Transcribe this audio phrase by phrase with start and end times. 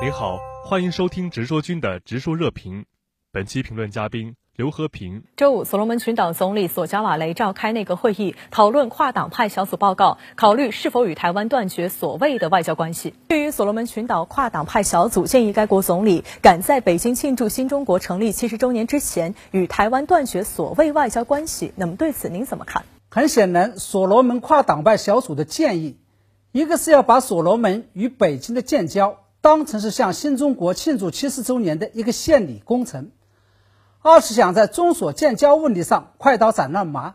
[0.00, 2.84] 您好，欢迎收听直说君的直说热评。
[3.32, 5.24] 本期评论嘉宾刘和平。
[5.36, 13.12] 周五，所罗门群岛总理索加瓦雷召开内阁会议，讨论跨党派小组报告，考虑是否与台湾断绝所谓的外交关系。
[13.26, 22.84] 对于所罗门群岛跨党派小组建议该国总理赶在北京庆祝新中国成立七十周年之前与台湾断绝所谓外交关系，那么对此您怎么看？
[23.10, 25.96] 很显然，所罗门跨党派小组的建议，
[26.52, 29.18] 一个是要把所罗门与北京的建交。
[29.40, 33.12] 当成是向新中国庆祝七十周年的一个献礼工程，
[34.00, 37.14] 二是想在中所建交问题上快刀斩乱麻，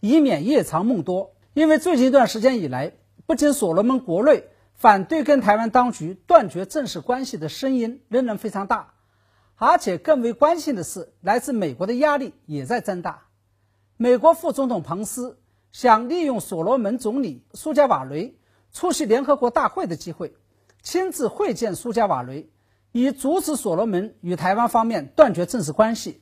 [0.00, 1.32] 以免夜长梦多。
[1.52, 2.92] 因为最近一段时间以来，
[3.26, 8.94] 不仅所罗门国内反对跟台湾当局断绝正式关系的声音仍然非常大，
[9.56, 13.24] 而且更为关键的是，来自美国的压力也在增大。
[13.96, 15.38] 美国副总统彭斯
[15.72, 18.36] 想利用所罗门总理苏加瓦雷
[18.72, 20.34] 出席联合国大会的机会。
[20.84, 22.50] 亲自会见苏加瓦雷，
[22.92, 26.20] 以阻止所罗门与台湾方面断绝正式关系。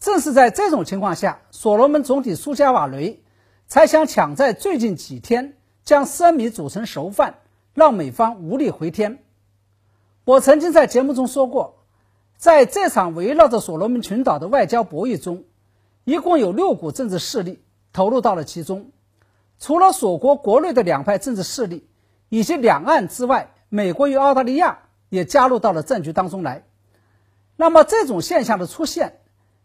[0.00, 3.22] 正是在这种情况下，所罗门总体苏加瓦雷
[3.66, 7.40] 才想抢在最近几天将生米煮成熟饭，
[7.74, 9.22] 让美方无力回天。
[10.24, 11.84] 我曾经在节目中说过，
[12.38, 15.44] 在这场围绕着所罗门群岛的外交博弈中，
[16.04, 18.92] 一共有六股政治势力投入到了其中，
[19.58, 21.86] 除了所国国内的两派政治势力
[22.30, 23.50] 以及两岸之外。
[23.70, 24.78] 美国与澳大利亚
[25.10, 26.64] 也加入到了战局当中来，
[27.56, 29.20] 那么这种现象的出现，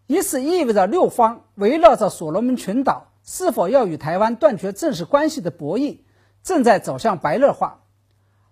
[0.07, 5.99] 一是意味着六方围绕着所罗门群岛是否要与台湾断绝正式关系的博弈
[6.43, 7.79] 正在走向白热化；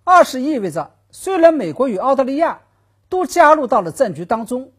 [0.05, 2.61] 二是意味着虽然美国与澳大利亚
[3.09, 4.71] 都加入到了战局当中，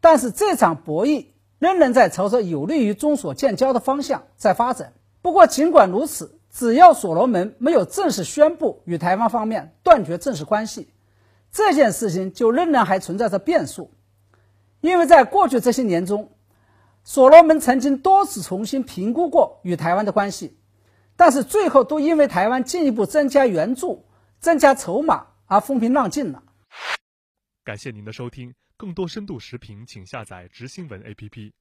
[0.00, 1.26] 但是这场博弈
[1.58, 4.92] 仍然在朝着有利于中所建交的方向在发展。
[5.22, 6.32] 不过尽管如此。
[6.56, 10.88] 只要所罗门没有正式宣布与台湾方面断绝正式关系，
[11.52, 13.92] 这件事情就仍然还存在着变数。
[14.80, 16.32] 因为在过去这些年中，
[17.04, 20.56] 所罗门曾经多次重新评估过与台湾的关系，
[21.14, 24.06] 但是最后都因为台湾进一步增加援助、
[24.40, 26.42] 增加筹码而风平浪静了。
[27.64, 31.52] 感谢您的收听，更多深度视频，请下载直新闻 APP。